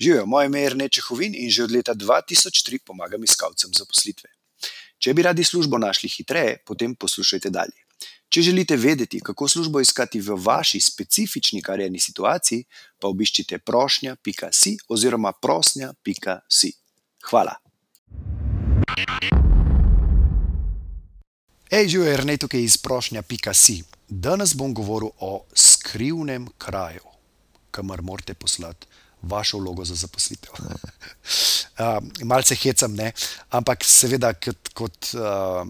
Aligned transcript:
Živijo, 0.00 0.26
moje 0.26 0.46
ime 0.46 0.60
je 0.60 0.68
Rene 0.68 0.88
Čehovin 0.88 1.34
in 1.34 1.50
že 1.50 1.64
od 1.64 1.72
leta 1.72 1.94
2003 1.94 2.78
pomagam 2.84 3.24
iskalcem 3.24 3.70
zaposlitve. 3.72 4.30
Če 4.98 5.14
bi 5.14 5.22
radi 5.22 5.44
službo 5.44 5.78
našli 5.78 6.08
hitreje, 6.08 6.58
potem 6.66 6.94
poslušajte 6.94 7.50
dalje. 7.50 7.80
Če 8.28 8.42
želite 8.42 8.76
vedeti, 8.76 9.20
kako 9.20 9.48
službo 9.48 9.80
iskati 9.80 10.20
v 10.20 10.36
vaši 10.36 10.80
specifični 10.80 11.62
karjerni 11.62 12.00
situaciji, 12.00 12.64
pa 13.00 13.08
obiščite 13.08 13.58
prošnja.si 13.58 14.76
oziroma 14.88 15.32
prosnja.si. 15.32 16.72
Hvala. 17.30 17.54
Hej, 21.70 21.88
živijo, 21.88 22.10
je 22.10 22.16
Rene 22.16 22.36
tukaj 22.36 22.60
iz 22.60 22.76
prošnja.si. 22.76 23.82
Danes 24.08 24.54
bom 24.54 24.74
govoril 24.74 25.08
o 25.18 25.46
skrivnem 25.54 26.48
kraju, 26.58 27.08
kamor 27.70 28.02
morate 28.02 28.34
poslati 28.34 28.86
vašo 29.26 29.58
vlogo 29.58 29.84
za 29.84 29.94
zaposlitev. 29.94 30.52
uh, 30.56 32.00
malce 32.30 32.56
hecam, 32.56 32.94
ne? 32.94 33.12
ampak 33.50 33.84
seveda 33.84 34.32
kot, 34.32 34.72
kot 34.74 35.12
uh, 35.14 35.66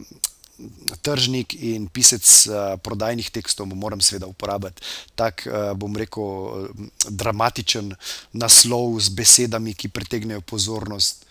tržnik 1.05 1.55
in 1.55 1.89
pisec 1.93 2.25
uh, 2.49 2.77
prodajnih 2.81 3.29
tekstov 3.31 3.69
moram 3.77 4.01
seveda 4.01 4.27
uporabiti 4.27 4.83
tak, 5.15 5.47
uh, 5.49 5.73
bom 5.77 5.97
rekel, 5.97 6.71
dramatičen 7.09 7.93
naslov 8.33 9.01
z 9.01 9.13
besedami, 9.17 9.75
ki 9.75 9.93
pritegnejo 9.93 10.41
pozornost. 10.41 11.27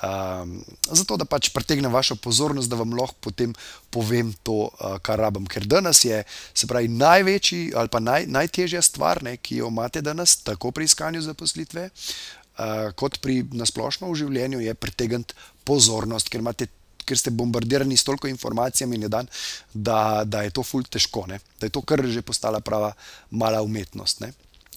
Um, 0.00 0.54
zato, 0.88 1.18
da 1.20 1.26
pač 1.28 1.50
pritegnem 1.52 1.92
vašo 1.92 2.16
pozornost, 2.16 2.70
da 2.72 2.78
vam 2.80 2.94
lahko 2.96 3.18
potem 3.28 3.52
povem 3.92 4.32
to, 4.42 4.70
uh, 4.72 4.96
kar 5.04 5.20
rabim. 5.20 5.44
Ker 5.44 5.66
danes 5.68 6.00
je, 6.06 6.22
se 6.56 6.68
pravi, 6.70 6.88
največji 6.88 7.74
ali 7.76 7.92
pa 7.92 8.00
naj, 8.00 8.24
najtežja 8.32 8.80
stvar, 8.80 9.20
ne, 9.26 9.36
ki 9.36 9.60
jo 9.60 9.68
imate 9.68 10.00
danes, 10.00 10.38
tako 10.46 10.72
pri 10.72 10.88
iskanju 10.88 11.20
zaposlitve, 11.28 11.90
uh, 11.92 12.88
kot 12.96 13.20
pri 13.20 13.42
nasplošno 13.52 14.08
v 14.08 14.18
življenju, 14.24 14.64
je 14.64 14.72
pritegniti 14.74 15.36
pozornost, 15.68 16.32
ker, 16.32 16.40
imate, 16.40 16.70
ker 17.04 17.20
ste 17.20 17.36
bombardirani 17.36 17.92
s 17.92 18.08
toliko 18.08 18.32
informacijami 18.32 19.04
na 19.04 19.12
dan, 19.12 19.28
da, 19.74 20.24
da 20.24 20.46
je 20.48 20.56
to 20.56 20.64
fulj 20.64 20.88
težko, 20.88 21.26
ne, 21.28 21.42
da 21.60 21.68
je 21.68 21.76
to 21.76 21.84
kar 21.84 22.00
že 22.08 22.24
postala 22.24 22.64
prava 22.64 22.94
mala 23.28 23.60
umetnost. 23.60 24.24
Ne. 24.24 24.32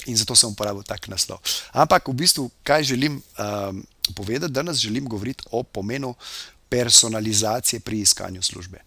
In 0.05 0.17
zato 0.17 0.35
sem 0.35 0.49
uporabil 0.49 0.83
tak 0.83 1.07
naslov. 1.07 1.39
Ampak 1.71 2.07
v 2.07 2.13
bistvu, 2.13 2.51
kaj 2.63 2.83
želim 2.83 3.21
um, 3.21 3.83
povedati, 4.15 4.53
danes 4.53 4.77
želim 4.77 5.07
govoriti 5.07 5.43
o 5.51 5.63
pomenu 5.63 6.15
personalizacije 6.69 7.79
pri 7.79 7.99
iskanju 7.99 8.41
službe. 8.41 8.81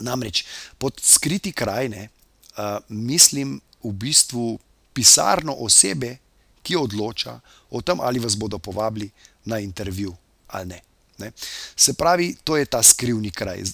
Namreč 0.00 0.44
pod 0.78 1.00
skriti 1.02 1.52
krajine 1.52 2.08
uh, 2.08 2.78
mislim 2.88 3.60
v 3.82 3.92
bistvu 3.92 4.58
pisarno 4.92 5.52
osebe, 5.52 6.16
ki 6.62 6.76
odloča 6.76 7.40
o 7.70 7.82
tem, 7.82 8.00
ali 8.00 8.18
vas 8.18 8.36
bodo 8.36 8.58
povabili 8.58 9.10
na 9.44 9.58
intervju 9.58 10.14
ali 10.48 10.66
ne. 10.66 10.80
ne. 11.18 11.32
Se 11.76 11.94
pravi, 11.94 12.36
to 12.44 12.56
je 12.56 12.64
ta 12.64 12.82
skrivni 12.82 13.30
kraj. 13.30 13.60
Uh, 13.60 13.66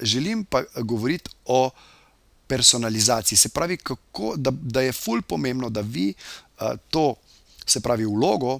želim 0.00 0.44
pa 0.44 0.64
govoriti 0.82 1.30
o 1.44 1.70
personalizaciji. 2.52 3.38
Se 3.38 3.48
pravi, 3.48 3.76
kako, 3.76 4.34
da, 4.36 4.50
da 4.50 4.80
je 4.80 4.92
fulj 4.92 5.22
pomembno, 5.22 5.70
da 5.70 5.80
vi 5.80 6.12
uh, 6.12 6.76
to, 6.90 7.14
se 7.66 7.80
pravi, 7.80 8.04
vlogo, 8.04 8.58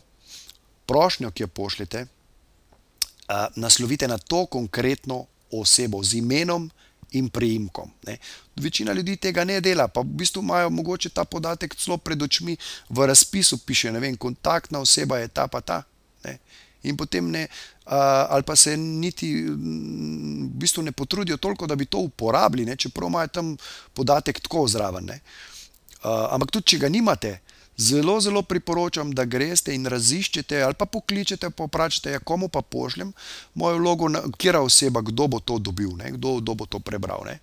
prošnjo, 0.87 1.31
ki 1.31 1.43
jo 1.43 1.49
pošljete, 1.49 2.07
uh, 2.07 3.35
naslovite 3.57 4.09
na 4.09 4.19
to 4.19 4.47
konkretno 4.47 5.27
osebo 5.53 6.01
z 6.03 6.23
imenom 6.23 6.71
in 7.13 7.29
priimkom. 7.29 7.91
Ne. 8.07 8.17
Večina 8.57 8.93
ljudi 8.93 9.17
tega 9.17 9.45
ne 9.45 9.61
dela, 9.61 9.89
pa 9.89 10.01
v 10.01 10.17
bistvu 10.25 10.41
imajo 10.43 10.71
mogoče 10.71 11.13
ta 11.13 11.25
podatek 11.25 11.77
celo 11.77 11.99
pred 11.99 12.23
očmi, 12.23 12.57
v 12.89 13.07
razpisu 13.07 13.59
piše, 13.67 13.93
ne 13.93 14.01
vem, 14.01 14.17
kontaktna 14.17 14.81
oseba 14.81 15.19
je 15.21 15.29
ta 15.29 15.47
pa 15.53 15.61
ta. 15.61 15.83
Ne. 16.25 16.39
In 16.83 16.97
potem 16.97 17.31
ne, 17.31 17.45
uh, 17.47 17.93
ali 18.29 18.43
pa 18.43 18.57
se 18.57 18.77
niti 18.77 19.33
v 19.45 20.49
bistvu 20.59 20.83
ne 20.83 20.93
potrudijo 20.93 21.37
toliko, 21.37 21.67
da 21.67 21.77
bi 21.77 21.87
to 21.87 21.99
uporabili, 21.99 22.67
ne, 22.67 22.77
čeprav 22.77 23.09
imajo 23.09 23.29
tam 23.29 23.57
podatek 23.95 24.41
tako 24.41 24.67
zraven. 24.69 25.11
Uh, 25.11 26.27
ampak 26.35 26.51
tudi, 26.51 26.75
če 26.75 26.83
ga 26.83 26.91
nimate, 26.91 27.37
zelo, 27.77 28.21
zelo 28.21 28.43
priporočam, 28.43 29.13
da 29.15 29.25
greste 29.25 29.75
in 29.75 29.87
raziščete 29.87 30.63
ali 30.63 30.75
pa 30.79 30.87
pokličete, 30.87 31.51
pa 31.51 31.67
vprašate, 31.71 32.17
ja, 32.17 32.21
komu 32.21 32.49
pa 32.49 32.63
pošljem 32.63 33.13
mojo 33.55 33.79
vlogo, 33.79 34.11
kera 34.39 34.61
oseba, 34.61 35.03
kdo 35.03 35.29
bo 35.29 35.41
to 35.41 35.59
dobil, 35.59 35.97
ne, 35.97 36.13
kdo, 36.19 36.41
kdo 36.41 36.55
bo 36.55 36.67
to 36.67 36.81
prebral. 36.81 37.25
Ne. 37.27 37.39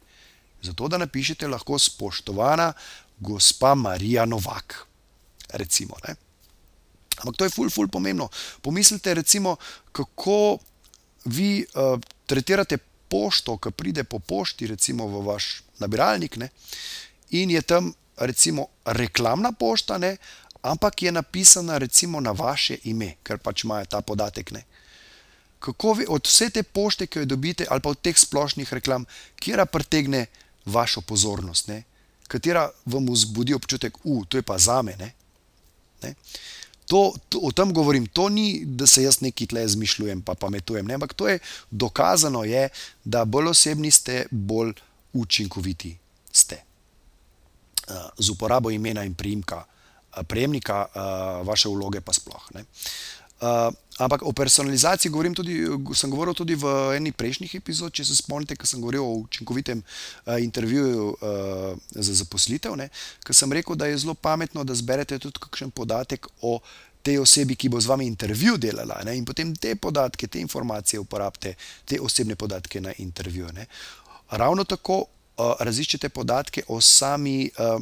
Zato, 0.62 0.88
da 0.88 0.98
napišete 0.98 1.48
lahko 1.48 1.80
spoštovana 1.80 2.74
gospa 3.20 3.76
Marija 3.76 4.26
Novak. 4.26 4.86
Recimo, 5.54 5.96
Ampak 7.20 7.38
to 7.38 7.48
je 7.48 7.54
ful, 7.54 7.70
ful 7.70 7.88
pomembno. 7.88 8.30
Pomislite, 8.62 9.14
recimo, 9.14 9.56
kako 9.92 10.58
vi 11.26 11.66
uh, 11.76 12.00
tretirate 12.26 12.78
pošto, 13.10 13.58
ki 13.58 13.72
pride 13.72 14.04
po 14.04 14.20
pošti, 14.20 14.68
recimo 14.68 15.08
v 15.08 15.24
vaš 15.26 15.62
nabiralnik, 15.80 16.38
ne? 16.38 16.50
in 17.30 17.52
je 17.52 17.62
tam 17.62 17.94
recimo 18.18 18.68
reklamna 18.86 19.52
pošta, 19.52 19.98
ne? 19.98 20.18
ampak 20.62 21.04
je 21.04 21.12
napisana 21.12 21.78
recimo 21.78 22.20
na 22.20 22.32
vaše 22.32 22.78
ime, 22.84 23.16
ker 23.24 23.38
pač 23.38 23.64
imajo 23.64 23.86
ta 23.86 24.02
podatek. 24.02 24.52
Ne? 24.52 24.64
Kako 25.60 25.94
vi 25.94 26.06
od 26.08 26.28
vse 26.28 26.50
te 26.50 26.64
pošte, 26.64 27.08
ki 27.08 27.24
jo 27.24 27.26
dobite, 27.26 27.68
ali 27.70 27.82
pa 27.82 27.90
od 27.90 28.02
teh 28.02 28.18
splošnih 28.18 28.74
reklam, 28.74 29.06
kera 29.40 29.66
pritegne 29.66 30.26
vašo 30.66 31.02
pozornost, 31.02 31.68
ne? 31.68 31.84
katera 32.28 32.70
vam 32.86 33.10
vzbudi 33.10 33.54
občutek, 33.54 33.98
da 34.04 34.38
je 34.38 34.42
to 34.42 34.46
pa 34.46 34.58
za 34.58 34.82
me. 34.82 34.96
Ne? 35.00 35.12
Ne? 36.04 36.14
To, 36.90 37.14
to, 37.30 37.38
o 37.46 37.52
tem 37.54 37.70
govorim, 37.70 38.08
to 38.10 38.30
ni, 38.34 38.66
da 38.66 38.88
se 38.90 39.04
jaz 39.04 39.20
nekaj 39.22 39.52
tle 39.52 39.64
izmišljujem, 39.66 40.24
pa 40.26 40.34
pametujem. 40.34 40.88
Ne? 40.90 40.98
Ampak 40.98 41.14
to 41.14 41.28
je 41.30 41.38
dokazano, 41.70 42.42
je, 42.50 42.70
da 43.06 43.26
bolj 43.30 43.52
osebni 43.54 43.92
ste, 43.94 44.24
bolj 44.32 44.74
učinkoviti 45.14 45.94
ste. 46.34 46.64
Uh, 47.90 48.10
z 48.18 48.34
uporabo 48.34 48.72
imena 48.74 49.04
in 49.06 49.14
priimka 49.14 49.62
uh, 49.62 50.24
prejemnika, 50.26 50.86
uh, 50.90 51.48
vaše 51.48 51.70
vloge 51.70 52.02
pa 52.02 52.14
sploh. 52.14 52.50
Ne? 52.58 52.66
Uh, 53.40 53.74
ampak 53.98 54.24
o 54.28 54.34
personalizaciji 54.36 55.12
govorim 55.12 55.36
tudi, 55.36 55.64
sem 55.96 56.12
govoril 56.12 56.34
tudi 56.36 56.56
v 56.60 56.96
eni 56.98 57.14
prejšnjih 57.16 57.54
epizod, 57.56 57.94
če 57.96 58.04
se 58.06 58.18
spomnite, 58.18 58.58
ko 58.60 58.68
sem 58.68 58.82
govoril 58.84 59.06
o 59.06 59.14
učinkovitem 59.22 59.80
uh, 59.80 60.36
intervjuju 60.44 61.06
uh, 61.08 61.78
za 61.96 62.18
zaposlitev, 62.20 62.76
ker 63.24 63.36
sem 63.36 63.56
rekel, 63.56 63.80
da 63.80 63.88
je 63.88 64.02
zelo 64.04 64.14
pametno, 64.14 64.64
da 64.68 64.76
zberete 64.76 65.20
tudi 65.24 65.40
kakšen 65.40 65.72
podatek 65.72 66.28
o 66.42 66.60
tej 67.04 67.22
osebi, 67.24 67.56
ki 67.56 67.70
bo 67.72 67.80
z 67.80 67.88
vami 67.88 68.08
intervju 68.12 68.58
delala 68.60 69.00
ne? 69.08 69.16
in 69.16 69.24
potem 69.26 69.56
te 69.56 69.76
podatke, 69.76 70.28
te 70.28 70.44
informacije 70.44 71.00
uporabite, 71.00 71.56
te 71.86 72.00
osebne 72.02 72.36
podatke 72.36 72.82
na 72.82 72.92
intervju. 72.98 73.48
Ne? 73.56 73.70
Ravno 74.36 74.68
tako 74.68 75.06
uh, 75.06 75.56
raziščete 75.60 76.10
podatke 76.10 76.68
o 76.68 76.82
sami. 76.82 77.48
Uh, 77.56 77.80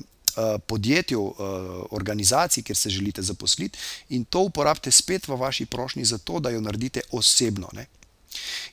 podjetju, 0.68 1.34
eh, 1.40 1.44
organizaciji, 1.92 2.64
kjer 2.64 2.78
se 2.78 2.90
želite 2.90 3.22
zaposliti, 3.22 3.78
in 4.10 4.26
to 4.26 4.40
uporabite 4.40 4.92
spet 4.92 5.28
v 5.28 5.36
vaši 5.36 5.66
prošnji, 5.66 6.06
zato 6.06 6.40
da 6.40 6.50
jo 6.50 6.62
naredite 6.62 7.02
osebno. 7.12 7.70
Ne? 7.74 7.86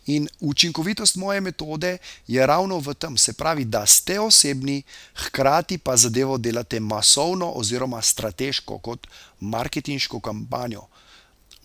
In 0.06 0.28
učinkovitost 0.40 1.16
moje 1.16 1.40
metode 1.40 1.98
je 2.26 2.46
ravno 2.46 2.78
v 2.78 2.94
tem, 2.94 3.16
se 3.16 3.32
pravi, 3.32 3.64
da 3.64 3.86
ste 3.86 4.20
osebni, 4.20 4.82
hkrati 5.14 5.78
pa 5.78 5.96
zadevo 5.96 6.38
delate 6.38 6.80
masovno 6.80 7.50
oziroma 7.50 8.02
strateško, 8.02 8.78
kot 8.78 9.06
marketinško 9.40 10.20
kampanjo. 10.20 10.86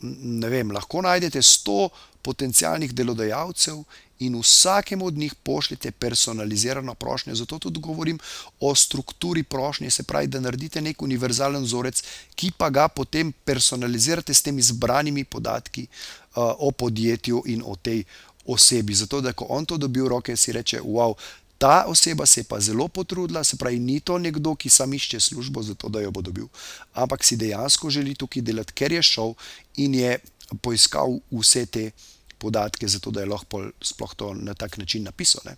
Ne 0.01 0.49
vem, 0.49 0.71
lahko 0.71 1.01
najdete 1.01 1.41
100 1.41 1.89
potencijalnih 2.21 2.93
delodajalcev 2.93 3.83
in 4.19 4.39
vsakemu 4.39 5.05
od 5.05 5.17
njih 5.17 5.35
pošljete 5.35 5.91
personalizirano 5.91 6.93
prošnjo. 6.93 7.35
Zato 7.35 7.59
tudi 7.59 7.79
govorim 7.79 8.19
o 8.59 8.75
strukturi 8.75 9.43
prošnje, 9.43 9.89
se 9.89 10.03
pravi, 10.03 10.27
da 10.27 10.39
naredite 10.39 10.81
nek 10.81 11.01
univerzalen 11.01 11.63
vzorec, 11.63 12.03
ki 12.35 12.51
pa 12.57 12.69
ga 12.69 12.87
potem 12.87 13.31
personalizirate 13.31 14.33
s 14.33 14.41
temi 14.41 14.61
zbranimi 14.61 15.23
podatki 15.23 15.87
uh, 15.87 16.43
o 16.59 16.71
podjetju 16.71 17.43
in 17.45 17.63
o 17.65 17.75
tej 17.75 18.03
osebi. 18.45 18.93
Zato, 18.93 19.21
da 19.21 19.33
ko 19.33 19.45
on 19.49 19.65
to 19.65 19.77
dobi 19.77 20.01
v 20.01 20.07
roke, 20.07 20.35
si 20.37 20.51
reče: 20.51 20.81
Wow. 20.81 21.15
Ta 21.59 21.83
oseba 21.87 22.25
se 22.25 22.39
je 22.39 22.43
pa 22.43 22.59
zelo 22.59 22.87
potrudila, 22.87 23.43
se 23.43 23.57
pravi, 23.57 23.79
ni 23.79 23.99
to 23.99 24.17
nekdo, 24.17 24.55
ki 24.55 24.69
sam 24.69 24.93
išče 24.93 25.19
službo, 25.19 25.61
zato 25.61 25.89
da 25.89 25.99
jo 25.99 26.11
bo 26.11 26.21
dobil, 26.21 26.45
ampak 26.93 27.23
si 27.23 27.35
dejansko 27.35 27.89
želi 27.89 28.15
tukaj 28.15 28.41
delati, 28.41 28.73
ker 28.73 28.91
je 28.91 29.01
šel 29.03 29.33
in 29.75 29.95
je 29.95 30.19
poiskal 30.61 31.19
vse 31.31 31.65
te 31.65 31.91
podatke, 32.39 32.87
zato 32.87 33.11
da 33.11 33.21
je 33.21 33.29
lahko 33.29 33.65
sploh 33.81 34.15
to 34.15 34.33
na 34.33 34.53
tak 34.53 34.77
način 34.77 35.03
napisal. 35.03 35.53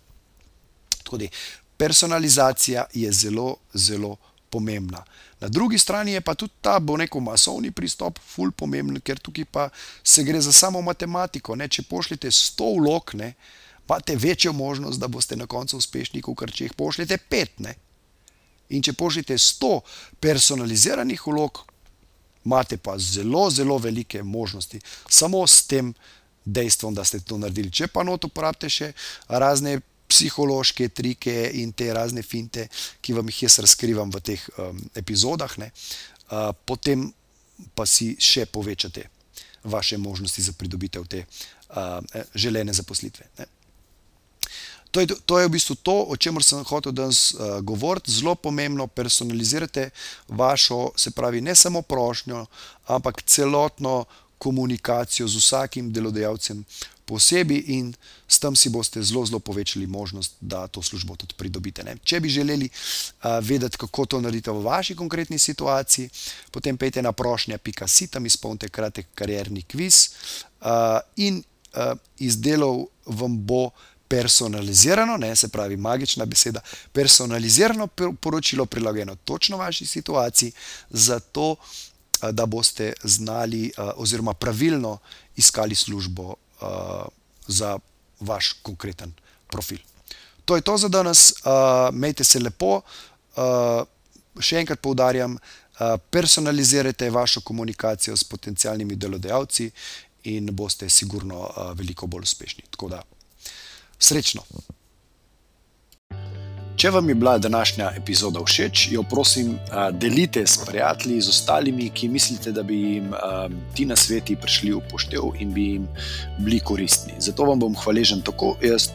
Tudi, 1.04 1.30
personalizacija 1.78 2.86
je 2.94 3.12
zelo, 3.12 3.56
zelo 3.74 4.18
pomembna. 4.50 5.04
Na 5.40 5.48
drugi 5.48 5.78
strani 5.78 6.12
je 6.12 6.22
pa 6.22 6.36
tudi 6.36 6.54
ta, 6.62 6.80
bo 6.80 6.98
neko 6.98 7.20
masovni 7.20 7.72
pristop, 7.72 8.20
ful 8.20 8.52
pomemben, 8.52 9.00
ker 9.02 9.20
tukaj 9.20 9.46
pa 9.46 9.70
se 10.04 10.24
gre 10.24 10.42
za 10.42 10.52
samo 10.52 10.82
matematiko. 10.82 11.56
Ne? 11.56 11.68
Če 11.68 11.88
pošljete 11.90 12.30
100 12.30 12.68
vlog, 12.78 13.16
ne, 13.18 13.34
imate 13.88 14.16
večjo 14.16 14.54
možnost, 14.54 15.00
da 15.00 15.08
boste 15.08 15.36
na 15.36 15.48
koncu 15.48 15.78
uspešni, 15.78 16.22
kot 16.22 16.54
če 16.54 16.70
jih 16.70 16.76
pošljete 16.78 17.18
5. 17.32 17.66
Ne? 17.66 17.74
In 18.70 18.84
če 18.84 18.94
pošljete 18.94 19.38
100 19.38 19.72
personaliziranih 20.20 21.26
vlog, 21.28 21.64
imate 22.46 22.78
pa 22.78 22.98
zelo, 22.98 23.50
zelo 23.50 23.78
velike 23.78 24.24
možnosti, 24.24 24.80
samo 25.10 25.48
s 25.48 25.66
tem 25.68 25.94
dejstvom, 26.46 26.96
da 26.96 27.04
ste 27.04 27.20
to 27.20 27.38
naredili. 27.38 27.72
Če 27.72 27.88
pa 27.88 28.04
not 28.04 28.26
uporabite 28.26 28.70
še 28.70 28.92
razne 29.28 29.80
psihološke 30.12 30.90
trike 30.90 31.36
in 31.62 31.72
te 31.72 31.88
razne 31.94 32.24
finte, 32.24 32.68
ki 33.02 33.16
vam 33.16 33.30
jih 33.32 33.46
jaz 33.46 33.62
razkrivam 33.64 34.12
v 34.12 34.22
teh 34.32 34.44
um, 34.58 34.82
epizodah, 35.00 35.54
ne, 35.62 35.72
uh, 35.72 36.52
potem 36.66 37.08
pa 37.78 37.86
si 37.88 38.16
še 38.20 38.46
povečate 38.50 39.08
vaše 39.64 39.98
možnosti 40.02 40.42
za 40.42 40.54
pridobitev 40.58 41.06
te 41.08 41.24
uh, 41.24 42.02
želene 42.36 42.74
zaposlitve. 42.74 43.28
Ne. 43.40 43.46
To 44.92 45.00
je, 45.00 45.08
to 45.26 45.40
je 45.40 45.48
v 45.48 45.52
bistvu 45.54 45.76
to, 45.80 45.94
o 46.12 46.18
čemer 46.20 46.44
sem 46.44 46.66
hotel 46.68 46.92
danes 46.92 47.32
uh, 47.32 47.62
govoriti. 47.64 48.12
Zelo 48.12 48.36
pomembno, 48.36 48.88
personalizirate 48.88 49.90
vašo, 50.28 50.92
se 51.00 51.14
pravi, 51.16 51.42
ne 51.42 51.56
samo 51.56 51.82
prošnjo, 51.82 52.46
ampak 52.92 53.24
celotno 53.24 54.04
komunikacijo 54.42 55.28
z 55.28 55.38
vsakim 55.38 55.92
delodajalcem 55.94 56.64
posebej 57.06 57.64
in 57.68 57.92
s 58.28 58.40
tem 58.40 58.56
si 58.56 58.72
boste 58.72 59.04
zelo, 59.04 59.26
zelo 59.28 59.40
povečali 59.40 59.88
možnost, 59.88 60.40
da 60.40 60.68
to 60.68 60.82
službo 60.82 61.16
tudi 61.20 61.36
pridobite. 61.38 61.84
Ne? 61.84 61.98
Če 62.04 62.20
bi 62.24 62.32
želeli 62.32 62.70
uh, 62.72 63.38
vedeti, 63.44 63.78
kako 63.78 64.06
to 64.06 64.22
naredite 64.24 64.52
v 64.52 64.64
vaši 64.64 64.96
konkretni 64.96 65.40
situaciji, 65.40 66.10
potem 66.52 66.78
pejte 66.78 67.04
na 67.04 67.12
prošnja.si, 67.12 68.08
tam 68.08 68.26
izpolnite 68.26 68.70
kratek 68.70 69.12
karierni 69.16 69.62
kviz 69.62 70.08
uh, 70.08 71.04
in 71.20 71.44
uh, 71.44 71.94
izdelal 72.18 72.88
vam 73.06 73.38
bo 73.38 73.70
personalizirano, 74.12 75.18
ne, 75.18 75.36
se 75.36 75.48
pravi, 75.48 75.78
magična 75.78 76.26
beseda, 76.26 76.60
personalizirano 76.92 77.88
poročilo, 78.20 78.66
prilagojeno 78.66 79.16
točno 79.16 79.58
vaši 79.58 79.86
situaciji, 79.86 80.52
zato 80.90 81.56
da 82.32 82.46
boste 82.46 82.94
znali, 83.04 83.72
oziroma 83.96 84.34
pravilno 84.34 84.98
iskali 85.36 85.76
službo 85.76 86.34
za 87.48 87.80
vaš 88.20 88.52
konkreten 88.62 89.14
profil. 89.48 89.78
To 90.46 90.56
je 90.56 90.62
to 90.62 90.78
za 90.78 90.88
danes, 90.88 91.34
imejte 91.94 92.24
se 92.24 92.40
lepo. 92.40 92.82
Še 94.40 94.60
enkrat 94.60 94.80
poudarjam, 94.82 95.38
personalizirajte 96.10 97.10
vašo 97.10 97.42
komunikacijo 97.42 98.18
s 98.18 98.24
potencijalnimi 98.24 98.96
delodajalci 98.96 99.72
in 100.24 100.52
boste 100.56 100.90
sigurno 100.90 101.50
veliko 101.76 102.08
bolj 102.08 102.30
uspešni. 102.30 102.64
Tako 102.70 102.90
da 102.90 103.02
Srečno! 104.02 104.42
Če 106.82 106.90
vam 106.90 107.10
je 107.10 107.14
bila 107.16 107.36
današnja 107.38 107.92
epizoda 107.98 108.42
všeč, 108.42 108.88
jo 108.92 109.04
prosim, 109.04 109.52
delite 110.02 110.42
s 110.48 110.64
prijatelji, 110.66 111.20
z 111.22 111.30
ostalimi, 111.30 111.92
ki 111.94 112.08
mislite, 112.10 112.52
da 112.52 112.64
bi 112.64 112.80
jim 112.80 113.12
ti 113.78 113.86
na 113.86 113.96
sveti 113.96 114.34
prišli 114.36 114.72
v 114.74 114.80
poštev 114.90 115.28
in 115.40 115.52
bi 115.54 115.66
jim 115.76 115.86
bili 116.40 116.58
koristni. 116.60 117.14
Zato 117.20 117.46
vam 117.46 117.60
bom 117.62 117.76
hvaležen 117.78 118.24
tako 118.26 118.56
jaz, 118.66 118.88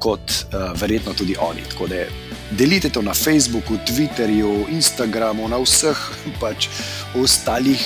kot 0.00 0.32
verjetno 0.80 1.12
tudi 1.12 1.36
oni. 1.36 1.66
Tako 1.68 1.90
da 1.92 2.06
delite 2.56 2.88
to 2.88 3.02
na 3.02 3.12
Facebooku, 3.14 3.76
Twitterju, 3.84 4.70
Instagramu, 4.72 5.48
na 5.48 5.60
vseh 5.60 6.00
pač 6.40 6.70
ostalih, 7.20 7.84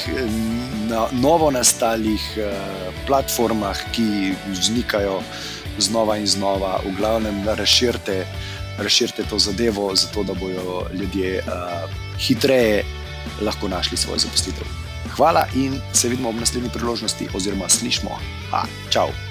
na 0.86 1.08
novo 1.10 1.50
nastalih 1.50 2.22
platformah, 3.06 3.82
ki 3.90 4.30
vznikajo 4.46 5.18
znova 5.78 6.20
in 6.22 6.26
znova, 6.26 6.78
v 6.86 6.94
glavnem, 7.02 7.42
razširite, 7.48 8.22
razširite 8.78 9.22
to 9.30 9.38
zadevo, 9.38 9.94
zato 9.94 10.22
da 10.22 10.34
bodo 10.34 10.86
ljudje 10.94 11.42
uh, 11.46 11.90
hitreje 12.18 12.84
lahko 13.42 13.68
našli 13.68 13.96
svojo 13.96 14.18
zaposlitev. 14.18 14.64
Hvala 15.16 15.46
in 15.54 15.80
se 15.92 16.08
vidimo 16.08 16.28
ob 16.28 16.36
naslednji 16.36 16.70
priložnosti, 16.74 17.28
oziroma 17.34 17.68
slišmo. 17.68 18.10
Ha, 18.50 18.64
čau! 18.90 19.29